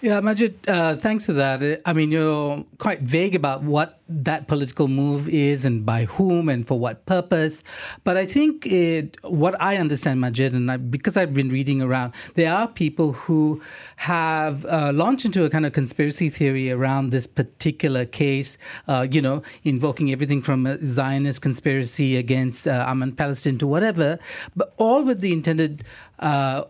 Yeah, 0.00 0.20
Majid, 0.20 0.56
uh, 0.68 0.96
thanks 0.96 1.26
for 1.26 1.32
that. 1.34 1.82
I 1.84 1.92
mean, 1.92 2.12
you're 2.12 2.64
quite 2.78 3.00
vague 3.02 3.34
about 3.34 3.64
what 3.64 4.00
that 4.08 4.48
political 4.48 4.88
move 4.88 5.28
is 5.28 5.64
and 5.64 5.84
by 5.84 6.04
whom 6.04 6.48
and 6.48 6.66
for 6.66 6.78
what 6.78 7.04
purpose. 7.04 7.62
But 8.04 8.16
I 8.16 8.26
think 8.26 8.64
it, 8.66 9.16
what 9.22 9.60
I 9.60 9.76
understand, 9.76 10.20
Majid, 10.20 10.54
and 10.54 10.70
I, 10.70 10.76
because 10.78 11.16
I've 11.16 11.34
been 11.34 11.50
reading 11.50 11.82
around, 11.82 12.14
there 12.34 12.54
are 12.54 12.66
people 12.66 13.12
who 13.12 13.60
have 13.96 14.64
uh, 14.66 14.92
launched 14.94 15.24
into 15.24 15.44
a 15.44 15.50
kind 15.50 15.66
of 15.66 15.72
conspiracy 15.72 16.28
theory 16.28 16.70
around 16.70 17.10
this 17.10 17.26
particular 17.26 18.04
case, 18.04 18.56
uh, 18.88 19.06
you 19.10 19.20
know, 19.20 19.42
invoking 19.64 20.12
everything 20.12 20.42
from 20.42 20.66
a 20.66 20.78
Zionist 20.78 21.42
conspiracy 21.42 22.16
against 22.16 22.66
uh, 22.66 22.84
Aman 22.88 23.12
Palestine 23.12 23.58
to 23.58 23.66
whatever, 23.80 24.18
but 24.54 24.74
all 24.76 25.02
with 25.02 25.20
the 25.20 25.32
intended 25.32 25.84
uh, 26.18 26.64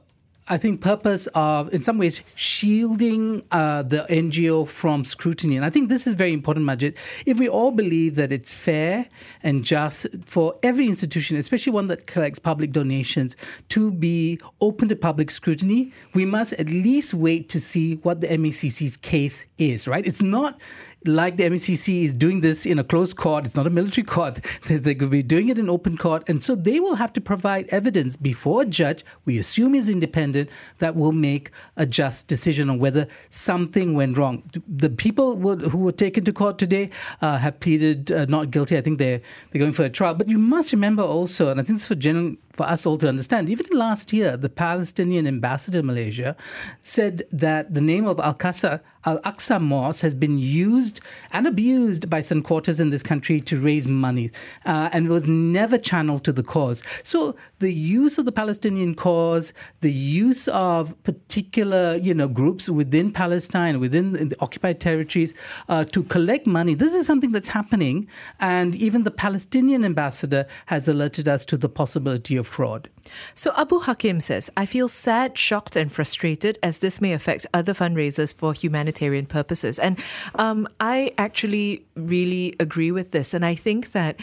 I 0.49 0.59
think, 0.59 0.81
purpose 0.81 1.29
of, 1.29 1.73
in 1.73 1.85
some 1.85 1.97
ways, 1.97 2.23
shielding 2.35 3.45
uh, 3.52 3.83
the 3.83 4.05
NGO 4.11 4.67
from 4.67 5.05
scrutiny. 5.05 5.55
And 5.55 5.64
I 5.64 5.71
think 5.71 5.88
this 5.88 6.09
is 6.09 6.14
very 6.14 6.33
important, 6.33 6.67
Majid. 6.67 6.97
If 7.25 7.38
we 7.38 7.49
all 7.49 7.71
believe 7.71 8.17
that 8.17 8.33
it's 8.33 8.52
fair 8.52 9.07
and 9.45 9.62
just 9.62 10.09
for 10.25 10.57
every 10.64 10.88
institution, 10.88 11.37
especially 11.37 11.73
one 11.73 11.87
that 11.87 12.09
collects 12.09 12.40
public 12.40 12.73
donations, 12.73 13.37
to 13.69 13.93
be 13.93 14.40
open 14.61 14.88
to 14.88 14.97
public 14.97 15.31
scrutiny, 15.31 15.93
we 16.14 16.25
must 16.25 16.52
at 16.55 16.67
least 16.67 17.14
wait 17.14 17.49
to 17.50 17.61
see 17.61 17.97
what 18.02 18.21
the 18.21 18.26
MACC's 18.26 18.97
case 18.97 19.47
is, 19.57 19.87
right? 19.87 20.05
It's 20.05 20.23
not 20.23 20.61
like 21.07 21.37
the 21.37 21.45
MACC 21.45 22.04
is 22.04 22.12
doing 22.12 22.40
this 22.40 22.66
in 22.66 22.78
a 22.78 22.85
closed 22.85 23.16
court, 23.16 23.47
it's 23.47 23.54
not 23.54 23.66
a 23.66 23.71
military 23.71 24.04
court. 24.04 24.40
They 24.80 24.95
could 24.95 25.11
be 25.11 25.23
doing 25.23 25.49
it 25.49 25.59
in 25.59 25.69
open 25.69 25.97
court. 25.97 26.28
And 26.28 26.42
so 26.42 26.54
they 26.54 26.80
will 26.80 26.95
have 26.95 27.12
to 27.14 27.21
provide 27.21 27.66
evidence 27.69 28.16
before 28.16 28.62
a 28.62 28.66
judge, 28.66 29.04
we 29.25 29.38
assume 29.38 29.75
is 29.75 29.88
independent, 29.88 30.49
that 30.78 30.97
will 30.97 31.12
make 31.12 31.50
a 31.76 31.87
just 31.87 32.28
decision 32.28 32.71
on 32.71 32.78
whether 32.78 33.07
something 33.30 33.95
went 33.95 34.16
wrong. 34.16 34.42
The 34.69 34.90
people 34.90 35.37
who 35.37 35.78
were 35.78 35.92
taken 35.92 36.25
to 36.25 36.33
court 36.33 36.59
today 36.59 36.90
uh, 37.21 37.38
have 37.38 37.61
pleaded 37.61 38.12
uh, 38.12 38.26
not 38.26 38.50
guilty. 38.50 38.76
I 38.76 38.80
think 38.80 38.99
they're, 38.99 39.21
they're 39.50 39.61
going 39.61 39.73
for 39.73 39.85
a 39.85 39.90
trial. 39.90 40.14
But 40.14 40.28
you 40.28 40.38
must 40.38 40.73
remember 40.73 41.02
also, 41.02 41.50
and 41.50 41.61
I 41.61 41.62
think 41.62 41.76
this 41.76 41.83
is 41.83 41.88
for 41.88 41.95
general 41.95 42.37
for 42.61 42.67
us 42.69 42.85
all 42.85 42.99
to 42.99 43.09
understand. 43.09 43.49
Even 43.49 43.67
last 43.73 44.12
year, 44.12 44.37
the 44.37 44.50
Palestinian 44.50 45.26
ambassador 45.26 45.79
in 45.79 45.87
Malaysia 45.87 46.37
said 46.83 47.23
that 47.33 47.73
the 47.73 47.81
name 47.81 48.07
of 48.07 48.21
Al 48.21 48.35
Aqsa, 48.35 48.81
Al 49.07 49.19
Aqsa 49.21 49.59
Mosque 49.59 50.02
has 50.02 50.14
been 50.14 50.38
used 50.38 51.00
and 51.33 51.47
abused 51.47 52.11
by 52.11 52.21
some 52.21 52.43
quarters 52.43 52.79
in 52.79 52.90
this 52.90 53.02
country 53.02 53.40
to 53.40 53.59
raise 53.59 53.88
money, 53.88 54.31
uh, 54.67 54.90
and 54.93 55.09
was 55.09 55.26
never 55.26 55.79
channeled 55.79 56.23
to 56.25 56.33
the 56.33 56.43
cause. 56.43 56.83
So 57.02 57.35
the 57.61 57.73
use 57.73 58.19
of 58.19 58.26
the 58.26 58.33
Palestinian 58.43 58.95
cause, 58.95 59.55
the 59.81 59.93
use 59.93 60.47
of 60.49 60.95
particular 61.02 61.95
you 61.95 62.12
know 62.12 62.29
groups 62.29 62.69
within 62.69 63.11
Palestine, 63.11 63.81
within 63.81 64.12
the 64.12 64.37
occupied 64.40 64.81
territories, 64.81 65.33
uh, 65.71 65.85
to 65.85 66.02
collect 66.02 66.47
money. 66.47 66.75
This 66.75 66.95
is 66.95 67.07
something 67.07 67.33
that's 67.33 67.49
happening, 67.49 68.07
and 68.38 68.75
even 68.75 69.05
the 69.05 69.17
Palestinian 69.26 69.83
ambassador 69.83 70.47
has 70.67 70.88
alerted 70.88 71.26
us 71.26 71.47
to 71.47 71.57
the 71.57 71.71
possibility 71.71 72.37
of 72.37 72.50
fraud. 72.50 72.88
So 73.35 73.52
Abu 73.57 73.80
Hakim 73.80 74.21
says, 74.21 74.50
I 74.57 74.66
feel 74.66 74.88
sad, 74.88 75.38
shocked, 75.38 75.76
and 75.76 75.90
frustrated 75.90 76.59
as 76.62 76.78
this 76.78 77.00
may 77.00 77.12
affect 77.12 77.47
other 77.54 77.75
fundraisers 77.75 78.35
for 78.35 78.52
humanitarian 78.52 79.26
purposes. 79.26 79.78
And 79.78 79.99
um, 80.35 80.69
I 80.80 81.12
actually 81.16 81.85
really 81.95 82.57
agree 82.61 82.92
with 82.92 83.12
this. 83.12 83.33
And 83.35 83.45
I 83.45 83.54
think 83.54 83.92
that 83.92 84.21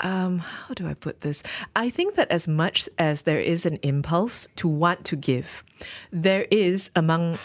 um, 0.00 0.38
how 0.38 0.74
do 0.74 0.88
I 0.88 0.94
put 0.94 1.20
this? 1.20 1.42
I 1.76 1.90
think 1.90 2.16
that 2.16 2.30
as 2.30 2.48
much 2.48 2.88
as 2.98 3.22
there 3.22 3.40
is 3.40 3.64
an 3.64 3.78
impulse 3.82 4.48
to 4.56 4.68
want 4.68 5.04
to 5.06 5.16
give, 5.16 5.62
there 6.10 6.46
is 6.50 6.90
among 6.96 7.38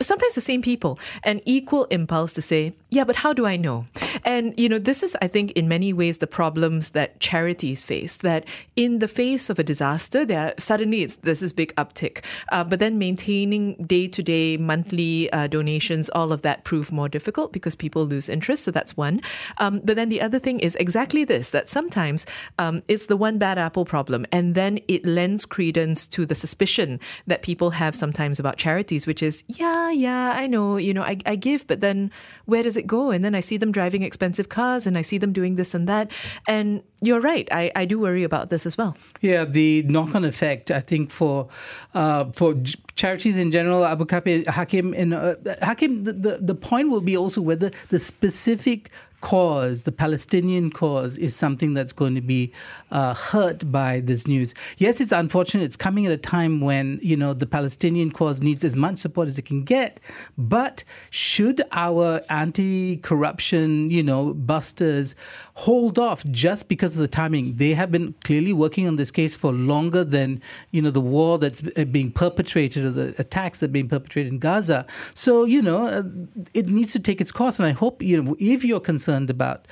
sometimes 0.00 0.34
the 0.34 0.40
same 0.40 0.62
people 0.62 0.98
an 1.24 1.40
equal 1.44 1.84
impulse 1.86 2.32
to 2.32 2.42
say, 2.42 2.72
yeah, 2.90 3.04
but 3.04 3.16
how 3.16 3.32
do 3.32 3.46
I 3.46 3.56
know? 3.56 3.86
And, 4.24 4.54
you 4.58 4.68
know, 4.68 4.78
this 4.78 5.02
is, 5.02 5.16
I 5.20 5.28
think, 5.28 5.50
in 5.52 5.68
many 5.68 5.92
ways 5.92 6.18
the 6.18 6.26
problems 6.26 6.90
that 6.90 7.20
charities 7.20 7.84
face, 7.84 8.16
that 8.18 8.46
in 8.76 9.00
the 9.00 9.08
face 9.08 9.50
of 9.50 9.58
a 9.58 9.64
disaster, 9.64 10.24
there 10.24 10.54
suddenly 10.58 11.04
there's 11.04 11.40
this 11.40 11.52
big 11.52 11.74
uptick. 11.74 12.24
Uh, 12.50 12.64
but 12.64 12.78
then 12.78 12.98
maintaining 12.98 13.74
day 13.74 14.08
to 14.08 14.22
day, 14.22 14.56
monthly 14.56 15.30
uh, 15.32 15.46
donations, 15.48 16.08
all 16.10 16.32
of 16.32 16.42
that 16.42 16.64
prove 16.64 16.92
more 16.92 17.08
difficult 17.08 17.52
because 17.52 17.76
people 17.76 18.04
lose 18.06 18.28
interest. 18.28 18.64
So 18.64 18.70
that's 18.70 18.96
one. 18.96 19.20
Um, 19.58 19.80
but 19.84 19.96
then 19.96 20.08
the 20.08 20.20
other 20.20 20.38
thing 20.38 20.60
is 20.60 20.76
exactly 20.76 21.24
this 21.24 21.50
that 21.50 21.68
sometimes 21.68 22.24
um, 22.58 22.82
it's 22.88 23.06
the 23.06 23.16
one 23.16 23.38
bad 23.38 23.58
apple 23.58 23.84
problem. 23.84 24.24
And 24.32 24.54
then 24.54 24.78
it 24.88 25.04
lends 25.04 25.44
credence 25.44 26.06
to 26.08 26.24
the 26.24 26.34
suspicion 26.34 27.00
that 27.26 27.42
people 27.42 27.70
have 27.70 27.94
sometimes 27.94 28.40
about 28.40 28.56
charities, 28.56 29.06
which 29.06 29.22
is, 29.22 29.44
yeah, 29.48 29.73
yeah, 29.94 30.32
I 30.36 30.46
know, 30.46 30.76
you 30.76 30.92
know, 30.92 31.02
I, 31.02 31.18
I 31.26 31.36
give, 31.36 31.66
but 31.66 31.80
then 31.80 32.10
where 32.46 32.62
does 32.62 32.76
it 32.76 32.86
go? 32.86 33.10
And 33.10 33.24
then 33.24 33.34
I 33.34 33.40
see 33.40 33.56
them 33.56 33.72
driving 33.72 34.02
expensive 34.02 34.48
cars 34.48 34.86
and 34.86 34.98
I 34.98 35.02
see 35.02 35.18
them 35.18 35.32
doing 35.32 35.56
this 35.56 35.74
and 35.74 35.88
that. 35.88 36.10
And 36.46 36.82
you're 37.00 37.20
right. 37.20 37.48
I, 37.52 37.70
I 37.74 37.84
do 37.84 37.98
worry 37.98 38.24
about 38.24 38.50
this 38.50 38.66
as 38.66 38.76
well. 38.76 38.96
Yeah, 39.20 39.44
the 39.44 39.82
knock 39.84 40.14
on 40.14 40.24
effect, 40.24 40.70
I 40.70 40.80
think, 40.80 41.10
for 41.10 41.48
uh, 41.94 42.26
for 42.32 42.54
charities 42.94 43.38
in 43.38 43.50
general, 43.50 43.84
Abu 43.84 44.04
Kapi, 44.04 44.44
Hakim, 44.44 44.94
uh, 45.12 45.34
Hakim, 45.62 46.04
the, 46.04 46.12
the, 46.12 46.38
the 46.40 46.54
point 46.54 46.90
will 46.90 47.00
be 47.00 47.16
also 47.16 47.40
whether 47.40 47.70
the 47.88 47.98
specific 47.98 48.90
cause, 49.24 49.84
the 49.84 49.92
Palestinian 49.92 50.70
cause, 50.70 51.16
is 51.16 51.34
something 51.34 51.72
that's 51.72 51.94
going 51.94 52.14
to 52.14 52.20
be 52.20 52.52
uh, 52.90 53.14
hurt 53.14 53.72
by 53.72 54.00
this 54.00 54.26
news. 54.26 54.52
Yes, 54.76 55.00
it's 55.00 55.12
unfortunate. 55.12 55.64
It's 55.64 55.76
coming 55.76 56.04
at 56.04 56.12
a 56.12 56.18
time 56.18 56.60
when 56.60 57.00
you 57.02 57.16
know 57.16 57.32
the 57.32 57.46
Palestinian 57.46 58.10
cause 58.10 58.42
needs 58.42 58.64
as 58.64 58.76
much 58.76 58.98
support 58.98 59.26
as 59.28 59.38
it 59.38 59.46
can 59.46 59.64
get. 59.64 59.98
But 60.36 60.84
should 61.08 61.62
our 61.72 62.20
anti-corruption, 62.28 63.90
you 63.90 64.02
know, 64.02 64.34
busters 64.34 65.14
hold 65.54 65.98
off 65.98 66.24
just 66.24 66.68
because 66.68 66.94
of 66.94 67.00
the 67.00 67.08
timing? 67.08 67.56
They 67.56 67.74
have 67.74 67.90
been 67.90 68.14
clearly 68.24 68.52
working 68.52 68.86
on 68.86 68.96
this 68.96 69.10
case 69.10 69.34
for 69.34 69.52
longer 69.52 70.04
than 70.04 70.40
you 70.70 70.82
know 70.82 70.90
the 70.90 71.00
war 71.00 71.38
that's 71.38 71.62
uh, 71.76 71.84
being 71.84 72.10
perpetrated 72.12 72.84
or 72.84 72.90
the 72.90 73.14
attacks 73.18 73.58
that 73.60 73.66
are 73.66 73.72
being 73.72 73.88
perpetrated 73.88 74.32
in 74.32 74.38
Gaza. 74.38 74.86
So 75.14 75.44
you 75.44 75.62
know, 75.62 75.86
uh, 75.86 76.02
it 76.52 76.68
needs 76.68 76.92
to 76.92 76.98
take 76.98 77.20
its 77.20 77.32
course. 77.32 77.58
And 77.58 77.66
I 77.66 77.72
hope 77.72 78.02
you 78.02 78.22
know 78.22 78.36
if 78.38 78.64
you're 78.64 78.80
concerned 78.80 79.14
concerned 79.14 79.30
about 79.30 79.66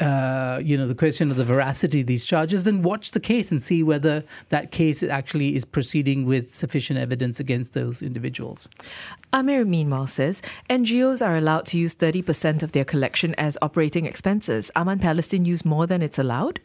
uh, 0.00 0.60
you 0.62 0.76
know 0.76 0.86
the 0.86 0.94
question 0.94 1.30
of 1.30 1.36
the 1.36 1.44
veracity 1.44 2.00
of 2.00 2.06
these 2.06 2.24
charges, 2.24 2.64
then 2.64 2.82
watch 2.82 3.10
the 3.10 3.20
case 3.20 3.50
and 3.52 3.62
see 3.62 3.82
whether 3.82 4.24
that 4.48 4.70
case 4.70 5.02
actually 5.02 5.54
is 5.54 5.64
proceeding 5.64 6.24
with 6.24 6.52
sufficient 6.52 6.98
evidence 6.98 7.38
against 7.38 7.74
those 7.74 8.02
individuals. 8.02 8.68
Amir 9.32 9.64
meanwhile 9.64 10.06
says 10.06 10.40
NGOs 10.70 11.24
are 11.24 11.36
allowed 11.36 11.66
to 11.66 11.78
use 11.78 11.94
30% 11.94 12.62
of 12.62 12.72
their 12.72 12.84
collection 12.84 13.34
as 13.36 13.58
operating 13.60 14.06
expenses. 14.06 14.70
Aman 14.76 14.98
Palestine 14.98 15.44
use 15.44 15.64
more 15.64 15.86
than 15.86 16.00
it's 16.00 16.18
allowed? 16.18 16.60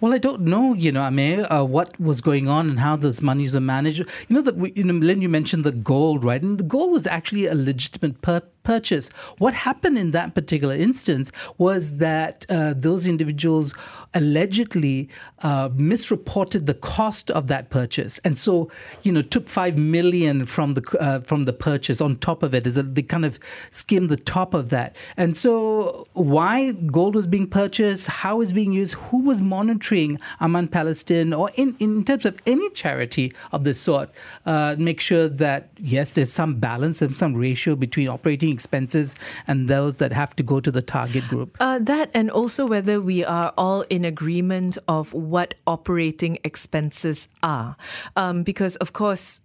Well, 0.00 0.12
I 0.12 0.18
don't 0.18 0.42
know, 0.42 0.74
you 0.74 0.92
know, 0.92 1.02
Amir, 1.02 1.50
uh, 1.52 1.64
what 1.64 1.98
was 2.00 2.20
going 2.20 2.48
on 2.48 2.68
and 2.68 2.80
how 2.80 2.96
those 2.96 3.22
monies 3.22 3.54
were 3.54 3.60
managed. 3.60 3.98
You 4.28 4.36
know, 4.36 4.42
that 4.42 4.76
you 4.76 4.84
know, 4.84 4.94
Lynn, 4.94 5.22
you 5.22 5.28
mentioned 5.28 5.64
the 5.64 5.72
gold, 5.72 6.24
right? 6.24 6.42
And 6.42 6.58
the 6.58 6.64
gold 6.64 6.92
was 6.92 7.06
actually 7.06 7.46
a 7.46 7.54
legitimate 7.54 8.20
purpose 8.22 8.50
purchase. 8.64 9.08
What 9.38 9.54
happened 9.54 9.98
in 9.98 10.10
that 10.10 10.34
particular 10.34 10.74
instance 10.74 11.30
was 11.58 11.98
that 11.98 12.44
uh, 12.48 12.74
those 12.74 13.06
individuals 13.06 13.74
allegedly 14.14 15.08
uh, 15.42 15.68
misreported 15.74 16.66
the 16.66 16.74
cost 16.74 17.30
of 17.30 17.46
that 17.48 17.70
purchase, 17.70 18.18
and 18.24 18.38
so 18.38 18.70
you 19.02 19.12
know 19.12 19.22
took 19.22 19.48
five 19.48 19.76
million 19.78 20.46
from 20.46 20.72
the 20.72 20.96
uh, 20.98 21.20
from 21.20 21.44
the 21.44 21.52
purchase 21.52 22.00
on 22.00 22.16
top 22.16 22.42
of 22.42 22.54
it. 22.54 22.66
Is 22.66 22.74
they 22.74 23.02
kind 23.02 23.24
of 23.24 23.38
skimmed 23.70 24.08
the 24.08 24.16
top 24.16 24.54
of 24.54 24.70
that, 24.70 24.96
and 25.16 25.36
so 25.36 26.06
why 26.14 26.72
gold 26.72 27.14
was 27.14 27.26
being 27.26 27.46
purchased, 27.46 28.06
how 28.08 28.40
it's 28.40 28.52
being 28.52 28.72
used, 28.72 28.94
who 28.94 29.18
was 29.18 29.42
monitoring 29.54 30.18
Aman 30.40 30.68
Palestine, 30.68 31.32
or 31.32 31.50
in 31.54 31.76
in 31.78 32.04
terms 32.04 32.26
of 32.30 32.34
any 32.46 32.68
charity 32.70 33.26
of 33.52 33.64
this 33.64 33.80
sort, 33.80 34.08
uh, 34.46 34.74
make 34.78 35.00
sure 35.00 35.28
that 35.28 35.68
yes, 35.94 36.14
there's 36.14 36.32
some 36.32 36.54
balance 36.68 37.02
and 37.02 37.16
some 37.16 37.34
ratio 37.34 37.76
between 37.76 38.08
operating 38.08 38.50
expenses 38.52 39.14
and 39.46 39.68
those 39.68 39.98
that 39.98 40.12
have 40.12 40.34
to 40.36 40.42
go 40.42 40.60
to 40.60 40.70
the 40.70 40.82
target 40.82 41.24
group? 41.28 41.56
Uh, 41.60 41.78
that 41.78 42.10
and 42.14 42.30
also 42.30 42.66
whether 42.66 43.00
we 43.00 43.24
are 43.24 43.52
all 43.56 43.82
in 43.90 44.04
agreement 44.04 44.78
of 44.88 45.12
what 45.12 45.54
operating 45.66 46.38
expenses 46.44 47.28
are. 47.42 47.76
Um, 48.16 48.42
because, 48.42 48.76
of 48.76 48.92
course, 48.92 49.40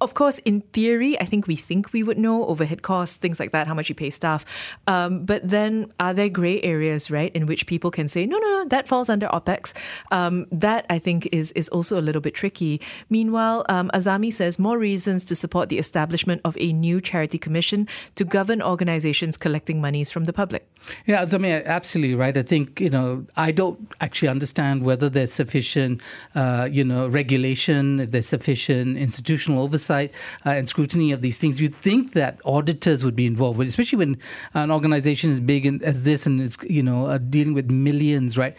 of 0.00 0.14
course, 0.14 0.38
in 0.44 0.60
theory, 0.72 1.18
I 1.20 1.24
think 1.24 1.46
we 1.46 1.56
think 1.56 1.92
we 1.92 2.02
would 2.02 2.18
know 2.18 2.44
overhead 2.46 2.82
costs, 2.82 3.16
things 3.16 3.38
like 3.38 3.52
that, 3.52 3.66
how 3.66 3.74
much 3.74 3.88
you 3.88 3.94
pay 3.94 4.10
staff. 4.10 4.44
Um, 4.86 5.24
but 5.24 5.48
then 5.48 5.92
are 6.00 6.12
there 6.12 6.28
gray 6.28 6.60
areas, 6.62 7.10
right, 7.10 7.34
in 7.34 7.46
which 7.46 7.66
people 7.66 7.90
can 7.90 8.08
say, 8.08 8.26
no, 8.26 8.38
no, 8.38 8.48
no, 8.58 8.64
that 8.66 8.88
falls 8.88 9.08
under 9.08 9.28
OPEX? 9.28 9.72
Um, 10.10 10.46
that 10.50 10.84
I 10.90 10.98
think 10.98 11.28
is, 11.32 11.52
is 11.52 11.68
also 11.68 11.98
a 11.98 12.02
little 12.02 12.20
bit 12.20 12.34
tricky. 12.34 12.80
Meanwhile, 13.08 13.64
um, 13.68 13.90
Azami 13.94 14.32
says 14.32 14.58
more 14.58 14.78
reasons 14.78 15.24
to 15.26 15.36
support 15.36 15.68
the 15.68 15.78
establishment 15.78 16.40
of 16.44 16.56
a 16.58 16.72
new 16.72 17.00
charity 17.00 17.38
commission 17.38 17.88
to 18.16 18.24
govern 18.24 18.60
organizations 18.60 19.36
collecting 19.36 19.80
monies 19.80 20.10
from 20.10 20.24
the 20.24 20.32
public. 20.32 20.68
Yeah, 21.06 21.22
Azami, 21.22 21.64
absolutely 21.64 22.14
right. 22.14 22.36
I 22.36 22.42
think, 22.42 22.80
you 22.80 22.90
know, 22.90 23.24
I 23.36 23.52
don't 23.52 23.78
actually 24.00 24.28
understand 24.28 24.82
whether 24.82 25.08
there's 25.08 25.32
sufficient, 25.32 26.02
uh, 26.34 26.68
you 26.70 26.84
know, 26.84 27.08
regulation, 27.08 28.00
if 28.00 28.10
there's 28.10 28.28
sufficient 28.28 28.98
institutional 28.98 29.62
oversight 29.62 29.83
oversight 29.84 30.12
uh, 30.46 30.50
and 30.50 30.68
scrutiny 30.68 31.12
of 31.12 31.22
these 31.22 31.38
things, 31.38 31.60
you'd 31.60 31.74
think 31.74 32.12
that 32.12 32.40
auditors 32.44 33.04
would 33.04 33.16
be 33.16 33.26
involved, 33.26 33.60
especially 33.60 33.98
when 33.98 34.18
an 34.54 34.70
organization 34.70 35.30
is 35.30 35.40
big 35.40 35.82
as 35.82 36.02
this 36.04 36.26
and 36.26 36.40
is 36.40 36.56
you 36.68 36.82
know 36.82 37.06
uh, 37.06 37.18
dealing 37.18 37.54
with 37.54 37.70
millions, 37.70 38.36
right? 38.38 38.56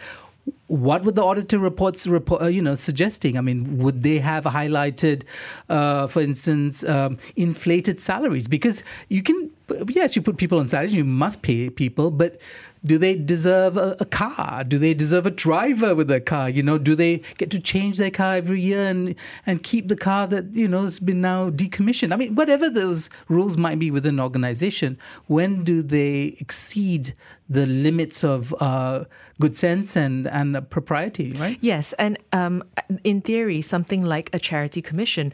what 0.68 1.02
would 1.02 1.14
the 1.14 1.24
auditor 1.24 1.58
reports 1.58 2.06
report, 2.06 2.42
uh, 2.42 2.46
you 2.46 2.62
know 2.62 2.74
suggesting? 2.74 3.36
I 3.38 3.40
mean, 3.40 3.78
would 3.78 4.02
they 4.02 4.18
have 4.18 4.44
highlighted, 4.44 5.24
uh, 5.68 6.06
for 6.06 6.20
instance, 6.20 6.84
um, 6.84 7.18
inflated 7.34 8.00
salaries? 8.00 8.48
Because 8.48 8.84
you 9.08 9.22
can, 9.22 9.50
yes, 9.88 10.14
you 10.16 10.22
put 10.22 10.36
people 10.36 10.58
on 10.58 10.68
salaries, 10.68 10.94
you 10.94 11.04
must 11.04 11.42
pay 11.42 11.70
people, 11.70 12.10
but 12.10 12.40
do 12.86 12.98
they 12.98 13.16
deserve 13.16 13.76
a, 13.76 13.96
a, 14.00 14.04
car? 14.04 14.64
Do 14.64 14.78
they 14.78 14.94
deserve 14.94 15.26
a 15.26 15.30
driver 15.30 15.94
with 15.94 16.10
a 16.10 16.20
car? 16.20 16.48
You 16.48 16.62
know, 16.62 16.78
do 16.78 16.94
they 16.94 17.18
get 17.36 17.50
to 17.50 17.58
change 17.58 17.98
their 17.98 18.10
car 18.10 18.36
every 18.36 18.60
year 18.60 18.86
and 18.86 19.14
and 19.44 19.62
keep 19.62 19.88
the 19.88 19.96
car 19.96 20.26
that 20.28 20.54
you 20.54 20.68
know 20.68 20.84
has 20.84 21.00
been 21.00 21.20
now 21.20 21.50
decommissioned? 21.50 22.12
I 22.12 22.16
mean, 22.16 22.34
whatever 22.34 22.70
those 22.70 23.10
rules 23.28 23.56
might 23.56 23.78
be 23.78 23.90
within 23.90 24.14
an 24.14 24.20
organization, 24.20 24.98
when 25.26 25.64
do 25.64 25.82
they 25.82 26.36
exceed 26.38 27.14
the 27.48 27.66
limits 27.66 28.24
of 28.24 28.54
uh, 28.60 29.04
good 29.40 29.56
sense 29.56 29.96
and 29.96 30.26
and 30.28 30.68
propriety? 30.70 31.32
Right? 31.32 31.58
Yes, 31.60 31.92
and 31.94 32.18
um, 32.32 32.62
in 33.02 33.20
theory, 33.20 33.62
something 33.62 34.04
like 34.04 34.30
a 34.32 34.38
charity 34.38 34.80
commission 34.80 35.32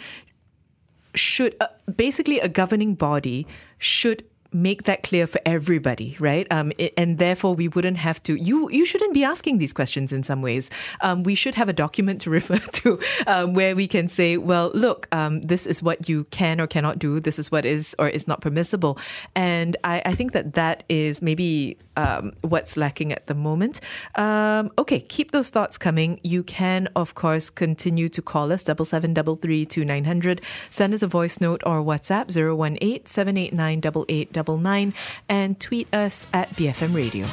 should 1.15 1.55
uh, 1.61 1.69
basically 1.95 2.41
a 2.41 2.49
governing 2.49 2.95
body 2.95 3.47
should 3.79 4.25
make 4.53 4.85
that 4.85 5.03
clear 5.03 5.27
for 5.27 5.41
everybody, 5.47 6.17
right? 6.19 6.47
Um, 6.51 6.73
it, 6.79 6.93
and 6.97 7.19
therefore, 7.19 7.55
we 7.55 7.69
wouldn't 7.69 7.99
have 7.99 8.23
to. 8.25 8.35
You 8.35 8.71
you 8.71 8.85
shouldn't 8.85 9.15
be 9.15 9.25
asking 9.25 9.59
these 9.59 9.73
questions 9.73 10.13
in 10.13 10.23
some 10.23 10.43
ways. 10.43 10.71
Um, 11.01 11.23
we 11.23 11.35
should 11.35 11.55
have 11.55 11.69
a 11.69 11.73
document 11.73 12.21
to 12.23 12.31
refer 12.39 12.59
to 12.59 12.99
um, 13.27 13.55
where 13.55 13.75
we 13.75 13.89
can 13.89 14.09
say, 14.09 14.37
well, 14.37 14.71
look, 14.75 15.09
um, 15.13 15.43
this 15.43 15.67
is 15.67 15.83
what 15.83 16.09
you 16.09 16.25
can 16.25 16.61
or 16.61 16.67
cannot 16.67 16.99
do. 16.99 17.21
This 17.21 17.39
is 17.39 17.51
what 17.51 17.65
is 17.65 17.95
or 17.99 18.09
is 18.09 18.29
not 18.29 18.41
permissible. 18.41 18.99
And 19.35 19.77
I, 19.85 20.03
I 20.05 20.15
think 20.15 20.33
that 20.33 20.55
that 20.55 20.85
is 20.89 21.23
maybe 21.23 21.79
um, 21.97 22.33
what's 22.43 22.77
lacking 22.77 23.13
at 23.13 23.27
the 23.27 23.35
moment. 23.35 23.81
Um, 24.15 24.71
okay, 24.79 25.01
keep 25.01 25.31
those 25.33 25.51
thoughts 25.51 25.79
coming. 25.79 26.21
You 26.23 26.43
can, 26.43 26.89
of 26.97 27.15
course, 27.15 27.51
continue 27.51 28.09
to 28.09 28.23
call 28.23 28.53
us 28.53 28.65
double 28.65 28.85
seven 28.85 29.15
double 29.15 29.37
three 29.37 29.65
two 29.65 29.85
nine 29.85 30.05
hundred. 30.05 30.41
Send 30.71 30.95
us 30.95 31.03
a 31.03 31.07
voice 31.07 31.41
note 31.41 31.63
or 31.65 31.83
WhatsApp 31.83 32.31
018 32.31 33.07
789 33.07 33.79
8899 33.79 34.95
and 35.29 35.61
tweet 35.61 35.93
us 35.95 36.27
at 36.33 36.51
BFM 36.57 36.95
Radio. 36.95 37.27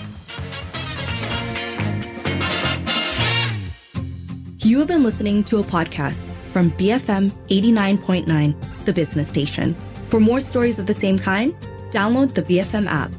You 4.60 4.80
have 4.80 4.88
been 4.88 5.04
listening 5.04 5.43
to 5.45 5.60
a 5.60 5.63
podcast 5.63 6.32
from 6.50 6.72
BFM 6.72 7.32
89.9, 7.48 8.86
the 8.86 8.93
business 8.93 9.28
station. 9.28 9.76
For 10.10 10.19
more 10.19 10.41
stories 10.41 10.80
of 10.80 10.86
the 10.86 10.93
same 10.93 11.17
kind, 11.17 11.56
download 11.91 12.34
the 12.34 12.43
BFM 12.43 12.88
app. 12.88 13.12